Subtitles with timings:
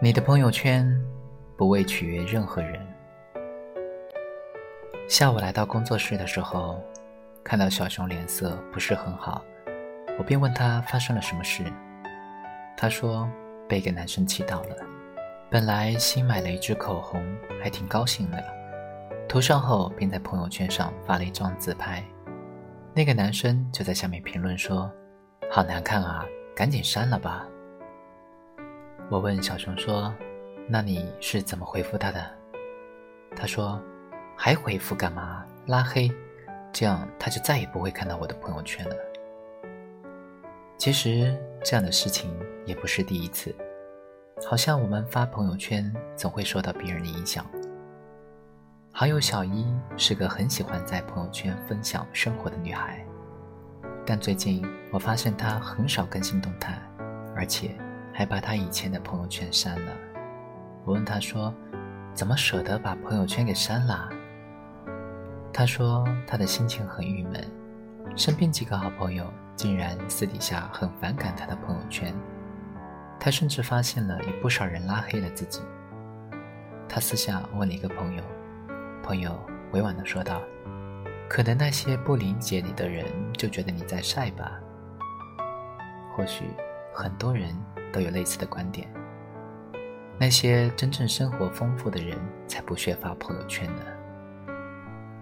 [0.00, 0.88] 你的朋友圈
[1.56, 2.80] 不为取悦任何人。
[5.08, 6.80] 下午来到工作室的时候，
[7.42, 9.42] 看到小熊脸色不是很好，
[10.16, 11.64] 我便问他发生了什么事。
[12.76, 13.28] 他说
[13.68, 14.76] 被一个男生气到了，
[15.50, 17.20] 本来新买了一支口红，
[17.60, 18.40] 还挺高兴的，
[19.28, 22.04] 涂上后便在朋友圈上发了一张自拍。
[22.94, 24.88] 那个男生就在下面评论说
[25.50, 26.24] ：“好难看啊，
[26.54, 27.44] 赶紧删了吧。”
[29.10, 30.14] 我问小熊说
[30.68, 32.22] ：“那你是怎么回复他的？”
[33.34, 33.82] 他说
[34.36, 35.46] ：“还回复干嘛？
[35.64, 36.10] 拉黑，
[36.74, 38.94] 这样他就再也不会看到我的朋友圈了。”
[40.76, 42.30] 其实这样的事情
[42.66, 43.54] 也不是第一次，
[44.46, 47.46] 好像我们发朋友圈总会受到别人的影响。
[48.92, 49.64] 好友小一
[49.96, 53.02] 是个很喜欢在朋友圈分享生活的女孩，
[54.04, 56.78] 但最近我发现她很少更新动态，
[57.34, 57.74] 而且。
[58.18, 59.92] 还把他以前的朋友圈删了。
[60.84, 61.54] 我问他说
[62.12, 64.10] ：“怎么舍得把朋友圈给删了？”
[65.54, 67.48] 他说他的心情很郁闷，
[68.16, 72.12] 身边几个好朋友竟然私底下很反感他的朋友圈。
[73.20, 75.60] 他甚至发现了有不少人拉黑了自己。
[76.88, 78.22] 他私下问了一个朋友，
[79.00, 80.42] 朋友委婉地说道
[81.30, 84.58] ：“可能那些不理解你的人就觉得你在晒吧。
[86.16, 86.50] 或许
[86.92, 87.56] 很多人。”
[87.92, 88.88] 都有类似的观点。
[90.18, 93.82] 那些真正生活丰富的人才不屑发朋友圈呢。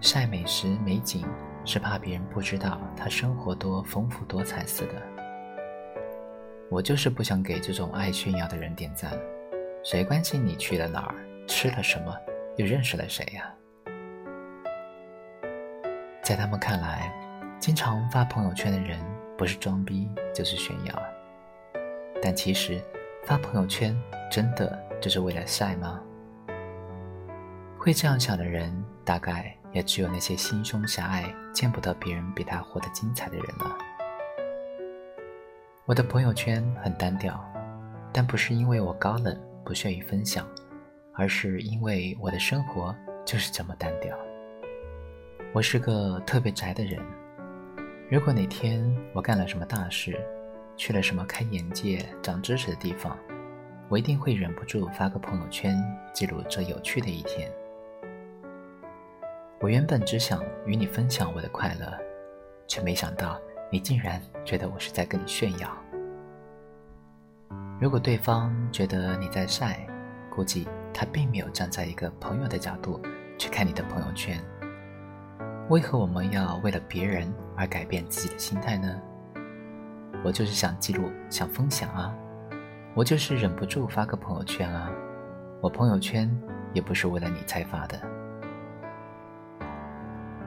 [0.00, 1.26] 晒美食美景
[1.64, 4.94] 是怕别人不知道他生活多丰富多彩似的。
[6.70, 9.12] 我就是不想给这种爱炫耀的人点赞。
[9.84, 11.14] 谁关心你去了哪儿，
[11.46, 12.14] 吃了什么，
[12.56, 13.52] 又认识了谁呀？
[16.22, 17.12] 在他们看来，
[17.60, 18.98] 经常发朋友圈的人
[19.38, 21.15] 不是装逼就是炫耀。
[22.26, 22.82] 但其实，
[23.22, 23.96] 发朋友圈
[24.28, 26.02] 真的就是为了晒吗？
[27.78, 33.78] 会这样想的人，大概也只有那些心胸狭隘、见不得别人比他活得精彩的人了。
[35.84, 37.40] 我的朋友圈很单调，
[38.12, 40.44] 但不是因为我高冷不屑于分享，
[41.14, 42.92] 而是因为我的生活
[43.24, 44.18] 就是这么单调。
[45.52, 47.00] 我是个特别宅的人，
[48.10, 50.18] 如果哪天我干了什么大事，
[50.76, 53.18] 去了什么开眼界、长知识的地方，
[53.88, 55.76] 我一定会忍不住发个朋友圈，
[56.12, 57.50] 记录这有趣的一天。
[59.60, 61.98] 我原本只想与你分享我的快乐，
[62.68, 63.40] 却没想到
[63.72, 65.74] 你竟然觉得我是在跟你炫耀。
[67.80, 69.86] 如果对方觉得你在晒，
[70.30, 73.00] 估计他并没有站在一个朋友的角度
[73.38, 74.38] 去看你的朋友圈。
[75.70, 79.00] 为何我们要为了别人而改变自己的心态呢？
[80.24, 82.12] 我就是想记录，想分享啊！
[82.94, 84.90] 我就是忍不住发个朋友圈啊！
[85.60, 86.28] 我朋友圈
[86.72, 88.00] 也不是为了你才发的。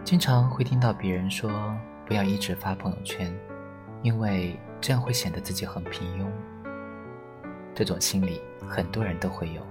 [0.04, 1.52] 经常会听到别人说
[2.06, 3.34] 不要一直发朋友圈，
[4.02, 6.26] 因为这样会显得自己很平庸。
[7.74, 9.62] 这种心理很多人都会有，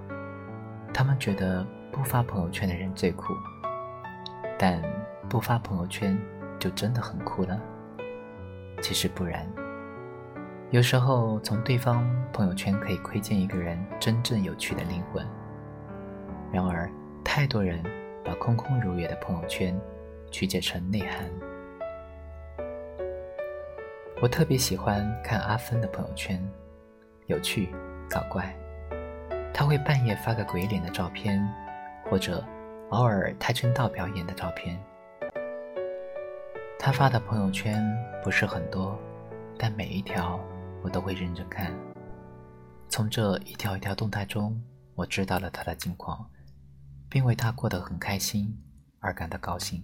[0.95, 3.35] 他们觉得不发朋友圈的人最酷，
[4.59, 4.81] 但
[5.29, 6.19] 不发朋友圈
[6.59, 7.61] 就真的很酷了？
[8.81, 9.47] 其实不然。
[10.71, 15.27] 有时候，从对方朋友圈可以窥见一个人真正有趣的灵魂。
[16.53, 16.91] 然而，
[17.25, 17.83] 太多人
[18.23, 19.75] 把空空如也的朋友圈
[20.31, 21.27] 曲解成内涵。
[24.21, 26.39] 我特别喜欢看阿芬的朋友圈，
[27.29, 27.71] 有趣
[28.11, 28.55] 搞怪。
[29.55, 31.43] 他会半夜发个鬼脸的照片，
[32.11, 32.45] 或者
[32.91, 34.79] 偶尔跆拳道表演的照片。
[36.79, 37.83] 他发的朋友圈
[38.23, 38.99] 不是很多，
[39.59, 40.39] 但每一条。
[40.83, 41.73] 我都会认真看，
[42.89, 44.61] 从这一条一条动态中，
[44.95, 46.29] 我知道了他的近况，
[47.09, 48.57] 并为他过得很开心
[49.01, 49.83] 而感到高兴。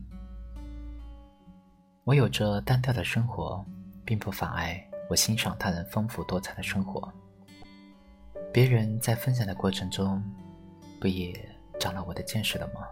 [2.05, 3.65] 我有着单调的生活，
[4.05, 7.13] 并不妨碍我欣赏他人丰富多彩的生活。
[8.53, 10.23] 别人在分享的过程中，
[11.01, 11.35] 不也
[11.81, 12.83] 长了我的见识了吗？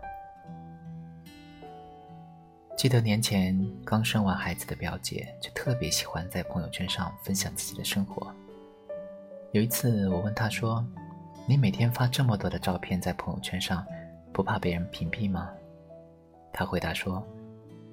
[2.82, 8.34] 记得年前刚生完孩子的表姐，就特别喜欢在朋友圈上分享自己的生活。
[9.52, 10.84] 有一次，我问她说
[11.46, 13.87] ：“你每天发这么多的照片在朋友圈上，
[14.32, 15.49] 不怕别人屏蔽吗？”
[16.52, 17.25] 她回答说：“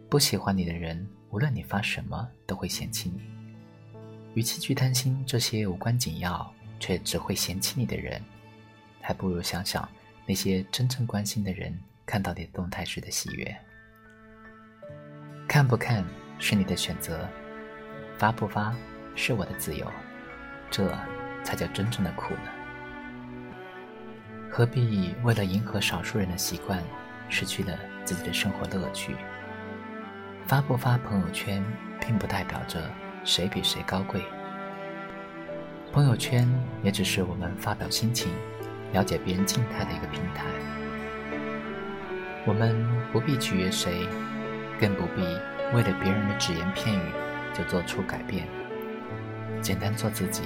[0.09, 3.21] 不喜欢你的人，无论你发什么，都会嫌弃你。
[4.33, 8.19] 与其去担心这些无关紧要却只会嫌弃你的人，
[9.01, 9.87] 还不如想想
[10.25, 13.55] 那些真正关心的人看到你动态时的喜悦。”
[15.59, 16.05] 看不看
[16.37, 17.27] 是你的选择，
[18.17, 18.73] 发不发
[19.13, 19.85] 是我的自由，
[20.71, 20.89] 这
[21.43, 22.49] 才叫真正的苦呢。
[24.49, 26.81] 何必为了迎合少数人的习惯，
[27.27, 29.17] 失去了自己的生活乐趣？
[30.47, 31.61] 发不发朋友圈，
[31.99, 32.89] 并不代表着
[33.25, 34.23] 谁比谁高贵。
[35.91, 36.47] 朋友圈
[36.81, 38.31] 也只是我们发表心情、
[38.93, 40.45] 了解别人静态的一个平台。
[42.45, 42.81] 我们
[43.11, 44.07] 不必取悦谁，
[44.79, 45.21] 更不必
[45.73, 47.11] 为了别人的只言片语
[47.53, 48.47] 就做出改变。
[49.61, 50.43] 简单做自己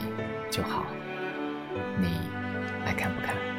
[0.49, 0.85] 就好。
[1.99, 2.19] 你
[2.85, 3.52] 爱看不看？